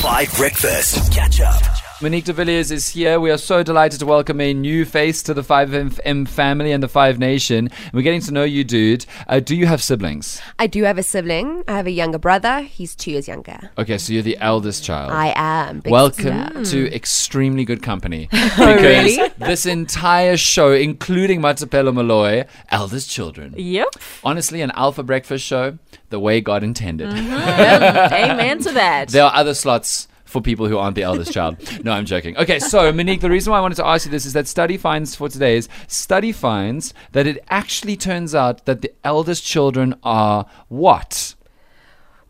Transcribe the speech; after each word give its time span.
5 0.00 0.34
Breakfast. 0.38 1.12
Catch 1.12 1.42
up. 1.42 1.62
Monique 2.00 2.24
de 2.24 2.32
Villiers 2.32 2.70
is 2.70 2.88
here. 2.88 3.20
We 3.20 3.30
are 3.30 3.36
so 3.36 3.62
delighted 3.62 4.00
to 4.00 4.06
welcome 4.06 4.40
a 4.40 4.54
new 4.54 4.86
face 4.86 5.22
to 5.24 5.34
the 5.34 5.42
5FM 5.42 6.26
family 6.26 6.72
and 6.72 6.82
the 6.82 6.88
5 6.88 7.18
Nation. 7.18 7.68
We're 7.92 8.00
getting 8.00 8.22
to 8.22 8.32
know 8.32 8.42
you, 8.44 8.64
dude. 8.64 9.04
Uh, 9.28 9.40
do 9.40 9.54
you 9.54 9.66
have 9.66 9.82
siblings? 9.82 10.40
I 10.58 10.66
do 10.68 10.84
have 10.84 10.96
a 10.96 11.02
sibling. 11.02 11.62
I 11.68 11.76
have 11.76 11.86
a 11.86 11.90
younger 11.90 12.16
brother. 12.16 12.60
He's 12.62 12.96
two 12.96 13.10
years 13.10 13.28
younger. 13.28 13.70
Okay, 13.76 13.98
so 13.98 14.14
you're 14.14 14.22
the 14.22 14.38
eldest 14.38 14.82
child. 14.82 15.12
I 15.12 15.34
am. 15.36 15.80
Big 15.80 15.90
Welcome 15.92 16.64
sister. 16.64 16.88
to 16.88 16.94
extremely 16.94 17.66
good 17.66 17.82
company. 17.82 18.30
Because 18.60 18.82
really? 18.82 19.28
this 19.38 19.66
entire 19.66 20.38
show, 20.38 20.72
including 20.72 21.42
Matapelo 21.42 21.92
Malloy, 21.94 22.46
eldest 22.70 23.10
children. 23.10 23.52
Yep. 23.58 23.88
Honestly, 24.24 24.62
an 24.62 24.70
alpha 24.74 25.02
breakfast 25.02 25.44
show, 25.44 25.76
the 26.10 26.20
way 26.20 26.40
God 26.40 26.62
intended. 26.62 27.10
Yep. 27.16 28.12
Amen 28.12 28.58
to 28.60 28.72
that. 28.72 29.08
There 29.08 29.24
are 29.24 29.34
other 29.34 29.54
slots 29.54 30.06
for 30.24 30.40
people 30.40 30.68
who 30.68 30.78
aren't 30.78 30.94
the 30.94 31.02
eldest 31.02 31.32
child. 31.32 31.56
No, 31.84 31.90
I'm 31.92 32.04
joking. 32.06 32.36
Okay, 32.36 32.58
so 32.60 32.92
Monique, 32.92 33.20
the 33.20 33.30
reason 33.30 33.50
why 33.50 33.58
I 33.58 33.60
wanted 33.60 33.76
to 33.76 33.86
ask 33.86 34.04
you 34.06 34.10
this 34.12 34.26
is 34.26 34.32
that 34.34 34.46
study 34.46 34.76
finds 34.76 35.16
for 35.16 35.28
today 35.28 35.56
is 35.56 35.68
study 35.88 36.30
finds 36.30 36.94
that 37.12 37.26
it 37.26 37.42
actually 37.48 37.96
turns 37.96 38.34
out 38.34 38.64
that 38.66 38.80
the 38.82 38.92
eldest 39.02 39.44
children 39.44 39.94
are 40.04 40.46
what? 40.68 41.34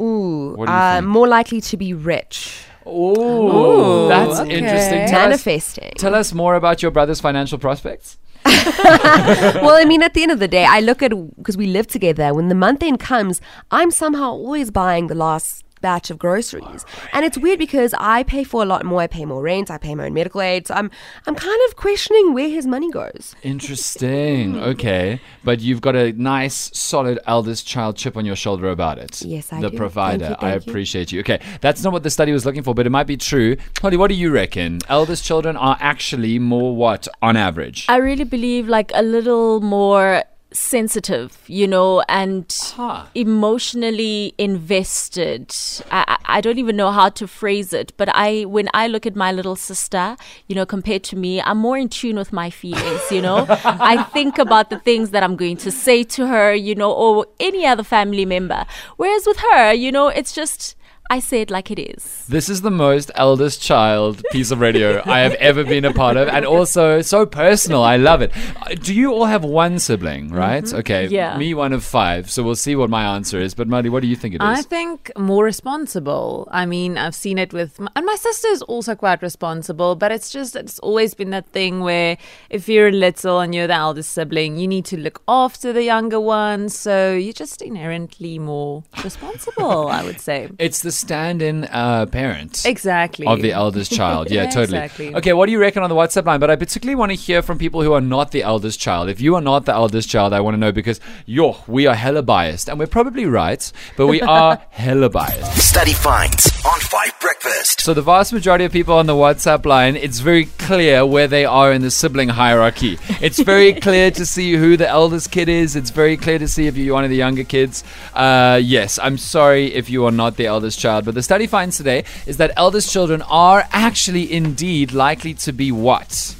Ooh, 0.00 0.54
What 0.56 0.68
uh, 0.70 1.02
more 1.02 1.28
likely 1.28 1.60
to 1.60 1.76
be 1.76 1.92
rich. 1.92 2.64
Oh, 2.86 4.08
that's 4.08 4.40
okay. 4.40 4.58
interesting. 4.58 5.06
Tell 5.06 5.32
us, 5.32 5.46
Manifesting. 5.46 5.92
tell 5.98 6.14
us 6.14 6.32
more 6.32 6.54
about 6.54 6.82
your 6.82 6.90
brother's 6.90 7.20
financial 7.20 7.58
prospects. 7.58 8.18
well, 8.44 9.76
I 9.76 9.84
mean, 9.86 10.02
at 10.02 10.14
the 10.14 10.22
end 10.22 10.32
of 10.32 10.38
the 10.38 10.48
day, 10.48 10.64
I 10.64 10.80
look 10.80 11.02
at 11.02 11.12
because 11.36 11.56
we 11.56 11.66
live 11.66 11.86
together. 11.86 12.34
When 12.34 12.48
the 12.48 12.54
month 12.54 12.82
end 12.82 13.00
comes, 13.00 13.40
I'm 13.70 13.90
somehow 13.90 14.30
always 14.30 14.70
buying 14.70 15.06
the 15.06 15.14
last 15.14 15.64
batch 15.82 16.10
of 16.10 16.18
groceries, 16.18 16.86
and 17.12 17.24
it's 17.26 17.36
weird 17.36 17.58
because 17.58 17.94
I 17.98 18.22
pay 18.22 18.44
for 18.44 18.62
a 18.62 18.66
lot 18.66 18.84
more. 18.84 19.02
I 19.02 19.06
pay 19.06 19.24
more 19.26 19.42
rent. 19.42 19.70
I 19.70 19.78
pay 19.78 19.94
my 19.94 20.06
own 20.06 20.14
medical 20.14 20.40
aid. 20.40 20.68
So 20.68 20.74
I'm 20.74 20.90
I'm 21.26 21.34
kind 21.34 21.60
of 21.68 21.76
questioning 21.76 22.32
where 22.32 22.48
his 22.48 22.66
money 22.66 22.90
goes. 22.90 23.34
Interesting. 23.42 24.60
Okay. 24.72 25.20
But 25.44 25.60
you've 25.60 25.80
got 25.80 25.96
a 25.96 26.12
nice, 26.12 26.70
solid 26.72 27.18
eldest 27.26 27.66
child 27.66 27.96
chip 27.96 28.16
on 28.16 28.24
your 28.24 28.36
shoulder 28.36 28.70
about 28.70 28.98
it. 28.98 29.20
Yes, 29.22 29.52
I 29.52 29.56
do. 29.56 29.62
The 29.62 29.70
do. 29.70 29.76
provider. 29.76 30.26
Thank 30.26 30.40
you, 30.40 30.46
I 30.46 30.50
thank 30.52 30.66
you. 30.66 30.70
appreciate 30.70 31.12
you. 31.12 31.20
Okay. 31.20 31.40
That's 31.60 31.82
not 31.82 31.92
what 31.92 32.02
the 32.04 32.10
study 32.10 32.32
was 32.32 32.46
looking 32.46 32.62
for, 32.62 32.74
but 32.74 32.86
it 32.86 32.90
might 32.90 33.08
be 33.08 33.16
true. 33.16 33.56
Holly, 33.80 33.96
what 33.96 34.08
do 34.08 34.14
you 34.14 34.30
reckon? 34.30 34.78
Eldest 34.88 35.24
children 35.24 35.56
are 35.56 35.76
actually 35.80 36.38
more 36.38 36.76
what 36.76 37.08
on 37.20 37.36
average? 37.36 37.86
I 37.88 37.96
really 37.96 38.24
believe 38.24 38.68
like 38.68 38.92
a 38.94 39.02
little 39.02 39.60
more 39.60 40.22
sensitive, 40.52 41.42
you 41.46 41.66
know, 41.66 42.02
and 42.08 42.46
Huh. 42.76 43.04
emotionally 43.14 44.34
invested. 44.38 45.54
I, 45.90 46.04
I 46.08 46.16
I 46.36 46.40
don't 46.40 46.58
even 46.58 46.76
know 46.76 46.90
how 46.90 47.08
to 47.10 47.26
phrase 47.26 47.72
it, 47.72 47.92
but 47.96 48.08
I 48.14 48.44
when 48.44 48.68
I 48.72 48.86
look 48.86 49.04
at 49.06 49.14
my 49.14 49.32
little 49.32 49.56
sister, 49.56 50.16
you 50.46 50.54
know, 50.54 50.64
compared 50.64 51.02
to 51.04 51.16
me, 51.16 51.40
I'm 51.42 51.58
more 51.58 51.76
in 51.76 51.88
tune 51.88 52.16
with 52.16 52.32
my 52.32 52.48
feelings, 52.50 53.02
you 53.10 53.20
know. 53.20 53.46
I 53.64 54.02
think 54.04 54.38
about 54.38 54.70
the 54.70 54.78
things 54.78 55.10
that 55.10 55.22
I'm 55.22 55.36
going 55.36 55.56
to 55.58 55.70
say 55.70 56.04
to 56.04 56.26
her, 56.26 56.54
you 56.54 56.74
know, 56.74 56.90
or 56.92 57.26
any 57.40 57.66
other 57.66 57.82
family 57.84 58.24
member. 58.24 58.64
Whereas 58.96 59.26
with 59.26 59.38
her, 59.38 59.72
you 59.74 59.92
know, 59.92 60.08
it's 60.08 60.32
just 60.32 60.76
I 61.10 61.18
say 61.18 61.42
it 61.42 61.50
like 61.50 61.70
it 61.70 61.78
is. 61.78 62.24
This 62.26 62.48
is 62.48 62.62
the 62.62 62.70
most 62.70 63.10
eldest 63.16 63.60
child 63.60 64.22
piece 64.30 64.50
of 64.50 64.60
radio 64.60 65.02
I 65.04 65.18
have 65.20 65.34
ever 65.34 65.62
been 65.62 65.84
a 65.84 65.92
part 65.92 66.16
of, 66.16 66.28
and 66.28 66.46
also 66.46 67.02
so 67.02 67.26
personal. 67.26 67.82
I 67.82 67.98
love 67.98 68.22
it. 68.22 68.32
Uh, 68.62 68.74
Do 68.76 68.94
you 68.94 69.12
all 69.12 69.26
have 69.26 69.44
one 69.44 69.78
sibling, 69.78 70.30
right? 70.32 70.72
Okay, 70.72 71.08
Yeah. 71.08 71.36
me 71.36 71.52
one 71.52 71.74
of 71.74 71.84
five. 71.84 72.30
So 72.30 72.42
we'll 72.42 72.54
see 72.54 72.76
what 72.76 72.88
my 72.88 73.04
answer 73.14 73.38
is. 73.38 73.52
But 73.52 73.68
Muddy, 73.68 73.90
what 73.90 74.00
do 74.00 74.08
you 74.08 74.16
think 74.16 74.34
it 74.34 74.42
is? 74.42 74.58
I 74.58 74.62
think 74.62 75.10
more 75.18 75.44
responsible. 75.44 76.48
I 76.50 76.64
mean, 76.64 76.96
I've 76.96 77.14
seen 77.14 77.36
it 77.36 77.52
with, 77.52 77.78
m- 77.78 77.90
and 77.94 78.06
my 78.06 78.14
sister 78.16 78.48
is 78.48 78.62
also 78.62 78.94
quite 78.94 79.20
responsible, 79.20 79.96
but 79.96 80.12
it's 80.12 80.30
just, 80.30 80.56
it's 80.56 80.78
always 80.78 81.12
been 81.12 81.30
that 81.30 81.46
thing 81.48 81.80
where 81.80 82.16
if 82.48 82.68
you're 82.70 82.90
little 82.92 83.40
and 83.40 83.54
you're 83.54 83.66
the 83.66 83.74
eldest 83.74 84.12
sibling, 84.12 84.56
you 84.56 84.66
need 84.68 84.86
to 84.86 84.96
look 84.96 85.20
after 85.28 85.74
the 85.74 85.82
younger 85.82 86.20
ones. 86.20 86.74
So 86.78 87.12
you're 87.12 87.32
just 87.34 87.60
inherently 87.60 88.38
more 88.38 88.84
responsible, 89.04 89.88
I 89.88 90.04
would 90.04 90.20
say. 90.20 90.48
it's 90.58 90.80
the 90.80 90.91
stand-in 90.92 91.64
uh, 91.64 92.06
parent. 92.06 92.64
Exactly. 92.64 93.26
of 93.26 93.42
the 93.42 93.52
eldest 93.52 93.92
child. 93.92 94.30
Yeah, 94.30 94.44
Yeah, 94.44 94.50
totally. 94.58 94.78
exactly. 94.78 95.14
Okay, 95.16 95.32
what 95.32 95.46
do 95.46 95.52
you 95.52 95.60
reckon 95.60 95.82
on 95.82 95.88
the 95.90 95.96
WhatsApp 95.96 96.24
line? 96.26 96.40
But 96.40 96.50
I 96.50 96.56
particularly 96.56 96.94
want 96.94 97.10
to 97.10 97.16
hear 97.16 97.42
from 97.42 97.58
people 97.58 97.82
who 97.82 97.92
are 97.92 98.00
not 98.00 98.30
the 98.30 98.42
eldest 98.42 98.80
child. 98.80 99.08
If 99.08 99.20
you 99.20 99.34
are 99.34 99.40
not 99.40 99.64
the 99.64 99.72
eldest 99.72 100.08
child, 100.08 100.32
I 100.32 100.40
want 100.40 100.54
to 100.54 100.58
know 100.58 100.72
because 100.72 101.00
yo, 101.26 101.56
we 101.66 101.86
are 101.86 101.94
hella 101.94 102.22
biased, 102.22 102.68
and 102.68 102.78
we're 102.78 102.86
probably 102.86 103.26
right, 103.26 103.72
but 103.96 104.06
we 104.06 104.20
are 104.22 104.60
hella 104.70 105.08
biased. 105.10 105.58
Study 105.58 105.92
finds 105.92 106.46
on 106.64 106.80
5 106.80 107.20
Breakfast. 107.20 107.80
So 107.80 107.94
the 107.94 108.02
vast 108.02 108.32
majority 108.32 108.64
of 108.64 108.72
people 108.72 108.94
on 108.94 109.06
the 109.06 109.14
WhatsApp 109.14 109.64
line, 109.64 109.96
it's 109.96 110.18
very 110.20 110.46
clear 110.58 111.06
where 111.06 111.26
they 111.28 111.44
are 111.44 111.72
in 111.72 111.82
the 111.82 111.90
sibling 111.90 112.28
hierarchy. 112.28 112.98
It's 113.20 113.40
very 113.40 113.72
clear 113.80 114.10
to 114.12 114.26
see 114.26 114.54
who 114.54 114.76
the 114.76 114.88
eldest 114.88 115.30
kid 115.30 115.48
is. 115.48 115.76
It's 115.76 115.90
very 115.90 116.16
clear 116.16 116.38
to 116.38 116.48
see 116.48 116.66
if 116.66 116.76
you're 116.76 116.94
one 116.94 117.04
of 117.04 117.10
the 117.10 117.16
younger 117.16 117.44
kids. 117.44 117.84
Uh, 118.14 118.60
yes, 118.62 118.98
I'm 118.98 119.18
sorry 119.18 119.72
if 119.74 119.88
you 119.88 120.04
are 120.06 120.10
not 120.12 120.36
the 120.36 120.46
eldest 120.46 120.78
child, 120.82 121.04
but 121.04 121.14
the 121.14 121.22
study 121.22 121.46
finds 121.46 121.76
today 121.76 122.04
is 122.26 122.36
that 122.36 122.52
eldest 122.56 122.92
children 122.92 123.22
are 123.22 123.64
actually 123.72 124.30
indeed 124.32 124.92
likely 124.92 125.34
to 125.34 125.52
be 125.52 125.72
what? 125.72 126.36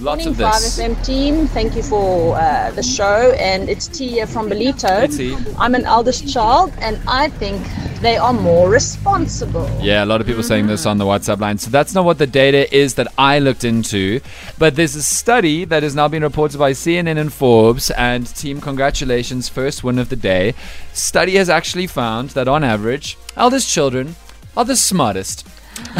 Lots 0.00 0.24
Morning, 0.24 0.28
of 0.28 0.36
this. 0.36 0.78
5FM 0.78 1.04
team. 1.04 1.46
Thank 1.48 1.74
you 1.74 1.82
for 1.82 2.36
uh, 2.36 2.70
the 2.70 2.84
show. 2.84 3.34
And 3.36 3.68
it's 3.68 3.88
T 3.88 4.06
here 4.06 4.28
from 4.28 4.48
Ballito. 4.48 5.56
I'm 5.58 5.74
an 5.74 5.86
eldest 5.86 6.32
child, 6.32 6.72
and 6.78 7.00
I 7.08 7.30
think 7.30 7.66
they 8.00 8.16
are 8.16 8.32
more 8.32 8.70
responsible. 8.70 9.68
Yeah, 9.82 10.04
a 10.04 10.06
lot 10.06 10.20
of 10.20 10.26
people 10.28 10.44
saying 10.44 10.68
this 10.68 10.86
on 10.86 10.98
the 10.98 11.04
WhatsApp 11.04 11.40
line. 11.40 11.58
So 11.58 11.68
that's 11.68 11.94
not 11.94 12.04
what 12.04 12.18
the 12.18 12.28
data 12.28 12.72
is 12.72 12.94
that 12.94 13.08
I 13.18 13.40
looked 13.40 13.64
into. 13.64 14.20
But 14.56 14.76
there's 14.76 14.94
a 14.94 15.02
study 15.02 15.64
that 15.64 15.82
has 15.82 15.96
now 15.96 16.06
been 16.06 16.22
reported 16.22 16.58
by 16.58 16.72
CNN 16.72 17.18
and 17.18 17.32
Forbes. 17.32 17.90
And 17.90 18.24
team, 18.36 18.60
congratulations, 18.60 19.48
first 19.48 19.82
win 19.82 19.98
of 19.98 20.10
the 20.10 20.16
day. 20.16 20.54
Study 20.92 21.34
has 21.34 21.50
actually 21.50 21.88
found 21.88 22.30
that 22.30 22.46
on 22.46 22.62
average, 22.62 23.18
eldest 23.36 23.68
children 23.68 24.14
are 24.56 24.64
the 24.64 24.76
smartest. 24.76 25.44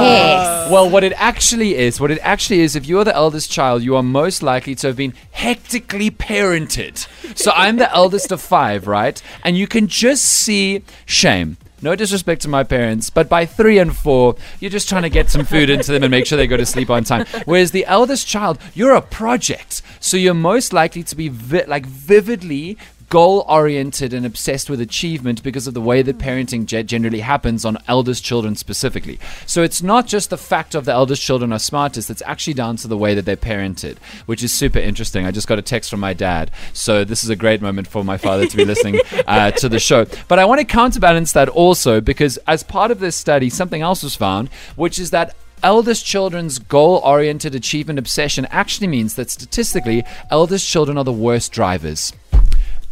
Yes. 0.00 0.70
Well, 0.70 0.88
what 0.88 1.02
it 1.04 1.12
actually 1.16 1.74
is, 1.76 2.00
what 2.00 2.10
it 2.10 2.18
actually 2.22 2.60
is, 2.60 2.76
if 2.76 2.86
you're 2.86 3.04
the 3.04 3.14
eldest 3.14 3.50
child, 3.50 3.82
you 3.82 3.96
are 3.96 4.02
most 4.02 4.42
likely 4.42 4.74
to 4.76 4.86
have 4.88 4.96
been 4.96 5.14
hectically 5.32 6.10
parented. 6.10 7.06
So 7.36 7.50
I'm 7.54 7.76
the 7.76 7.92
eldest 7.92 8.30
of 8.30 8.40
five, 8.40 8.86
right? 8.86 9.20
And 9.42 9.56
you 9.56 9.66
can 9.66 9.88
just 9.88 10.24
see 10.24 10.82
shame. 11.06 11.56
No 11.82 11.96
disrespect 11.96 12.42
to 12.42 12.48
my 12.48 12.62
parents, 12.62 13.08
but 13.08 13.28
by 13.28 13.46
three 13.46 13.78
and 13.78 13.96
four, 13.96 14.36
you're 14.60 14.70
just 14.70 14.88
trying 14.88 15.02
to 15.02 15.08
get 15.08 15.30
some 15.30 15.46
food 15.46 15.70
into 15.70 15.92
them 15.92 16.02
and 16.02 16.10
make 16.10 16.26
sure 16.26 16.36
they 16.36 16.46
go 16.46 16.58
to 16.58 16.66
sleep 16.66 16.90
on 16.90 17.04
time. 17.04 17.24
Whereas 17.46 17.70
the 17.70 17.86
eldest 17.86 18.26
child, 18.28 18.58
you're 18.74 18.94
a 18.94 19.00
project, 19.00 19.80
so 19.98 20.18
you're 20.18 20.34
most 20.34 20.74
likely 20.74 21.02
to 21.04 21.16
be 21.16 21.28
vi- 21.28 21.64
like 21.66 21.86
vividly 21.86 22.76
goal 23.10 23.44
oriented 23.48 24.14
and 24.14 24.24
obsessed 24.24 24.70
with 24.70 24.80
achievement 24.80 25.42
because 25.42 25.66
of 25.66 25.74
the 25.74 25.80
way 25.80 26.00
that 26.00 26.16
parenting 26.16 26.64
ge- 26.64 26.88
generally 26.88 27.20
happens 27.20 27.64
on 27.64 27.76
eldest 27.88 28.24
children 28.24 28.54
specifically. 28.54 29.18
So 29.46 29.62
it's 29.62 29.82
not 29.82 30.06
just 30.06 30.30
the 30.30 30.38
fact 30.38 30.76
of 30.76 30.84
the 30.84 30.92
eldest 30.92 31.20
children 31.20 31.52
are 31.52 31.58
smartest, 31.58 32.08
it's 32.08 32.22
actually 32.24 32.54
down 32.54 32.76
to 32.76 32.88
the 32.88 32.96
way 32.96 33.14
that 33.14 33.24
they're 33.24 33.36
parented, 33.36 33.98
which 34.26 34.44
is 34.44 34.54
super 34.54 34.78
interesting. 34.78 35.26
I 35.26 35.32
just 35.32 35.48
got 35.48 35.58
a 35.58 35.62
text 35.62 35.90
from 35.90 35.98
my 35.98 36.14
dad. 36.14 36.52
So 36.72 37.04
this 37.04 37.24
is 37.24 37.30
a 37.30 37.36
great 37.36 37.60
moment 37.60 37.88
for 37.88 38.04
my 38.04 38.16
father 38.16 38.46
to 38.46 38.56
be 38.56 38.64
listening 38.64 39.00
uh, 39.26 39.50
to 39.50 39.68
the 39.68 39.80
show. 39.80 40.06
But 40.28 40.38
I 40.38 40.44
want 40.44 40.60
to 40.60 40.64
counterbalance 40.64 41.32
that 41.32 41.48
also 41.48 42.00
because 42.00 42.38
as 42.46 42.62
part 42.62 42.92
of 42.92 43.00
this 43.00 43.16
study, 43.16 43.50
something 43.50 43.82
else 43.82 44.04
was 44.04 44.14
found, 44.14 44.48
which 44.76 44.98
is 44.98 45.10
that 45.10 45.34
Eldest 45.62 46.06
children's 46.06 46.58
goal 46.58 47.02
oriented 47.04 47.54
achievement 47.54 47.98
obsession 47.98 48.46
actually 48.46 48.86
means 48.86 49.16
that 49.16 49.28
statistically, 49.28 50.02
eldest 50.30 50.66
children 50.66 50.96
are 50.96 51.04
the 51.04 51.12
worst 51.12 51.52
drivers 51.52 52.14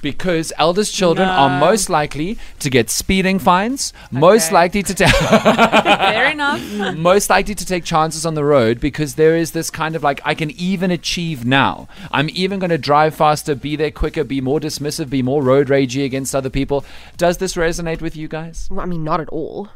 because 0.03 0.53
eldest 0.59 0.95
children 0.95 1.29
are 1.29 1.61
most 1.61 1.91
likely 1.91 2.39
to 2.61 2.71
get 2.71 2.91
speeding 2.91 3.39
fines, 3.39 3.93
most 4.11 4.47
Okay. 4.47 4.55
likely 4.55 4.83
to 4.85 4.95
take 4.95 5.15
Fair 5.17 6.31
enough. 6.31 6.61
most 6.97 7.31
likely 7.31 7.55
to 7.55 7.65
take 7.67 7.85
chances 7.85 8.25
on 8.25 8.35
the 8.35 8.45
road 8.45 8.81
because 8.81 9.15
there 9.17 9.37
is 9.37 9.53
this 9.53 9.71
kind 9.71 9.97
of 9.97 10.03
like 10.03 10.21
I 10.25 10.35
can 10.35 10.51
even 10.53 10.91
achieve 10.91 11.45
now. 11.45 11.89
I'm 12.13 12.29
even 12.33 12.59
going 12.59 12.71
to 12.71 12.79
drive 12.79 13.15
faster, 13.15 13.55
be 13.55 13.77
there 13.77 13.91
quicker, 13.91 14.25
be 14.25 14.41
more 14.41 14.61
dismissive, 14.61 15.11
be 15.11 15.23
more 15.23 15.43
road 15.43 15.69
ragey 15.69 16.05
against 16.05 16.35
other 16.35 16.51
people. 16.51 16.85
Does 17.17 17.39
this 17.39 17.55
resonate 17.55 18.01
with 18.01 18.17
you 18.17 18.29
guys? 18.29 18.69
Well, 18.71 18.81
I 18.81 18.87
mean, 18.87 19.05
not 19.05 19.21
at 19.21 19.29
all. 19.31 19.69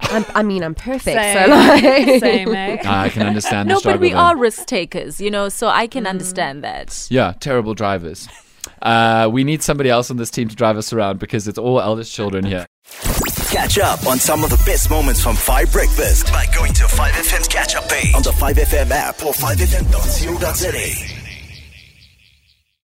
I'm, 0.00 0.24
I 0.34 0.42
mean, 0.42 0.64
I'm 0.64 0.74
perfect. 0.74 1.04
Same. 1.16 1.46
So 1.46 1.50
like, 1.54 2.20
Same, 2.20 2.54
eh? 2.54 2.78
I 2.84 3.08
can 3.08 3.26
understand 3.26 3.68
the 3.68 3.74
No, 3.74 3.78
struggle. 3.78 3.98
but 3.98 4.02
we 4.02 4.08
there. 4.10 4.18
are 4.18 4.36
risk 4.36 4.66
takers, 4.66 5.20
you 5.20 5.30
know, 5.30 5.48
so 5.48 5.68
I 5.68 5.86
can 5.86 6.06
understand 6.08 6.64
that. 6.64 7.06
Yeah, 7.08 7.34
terrible 7.38 7.74
drivers. 7.74 8.28
Uh, 8.80 9.28
we 9.32 9.44
need 9.44 9.62
somebody 9.62 9.90
else 9.90 10.10
on 10.10 10.16
this 10.16 10.30
team 10.30 10.48
to 10.48 10.56
drive 10.56 10.76
us 10.76 10.92
around 10.92 11.18
because 11.18 11.48
it's 11.48 11.58
all 11.58 11.80
eldest 11.80 12.12
children 12.12 12.44
here. 12.44 12.66
Catch 13.50 13.78
up 13.78 14.06
on 14.06 14.18
some 14.18 14.44
of 14.44 14.50
the 14.50 14.62
best 14.64 14.90
moments 14.90 15.22
from 15.22 15.36
5 15.36 15.72
Breakfast 15.72 16.26
by 16.32 16.46
going 16.54 16.72
to 16.72 16.84
5FM's 16.84 17.48
catch 17.48 17.74
up 17.76 17.88
page 17.88 18.14
on 18.14 18.22
the 18.22 18.30
5FM 18.30 18.90
app 18.90 19.22
or 19.24 19.32
5FM.co.za. 19.32 21.11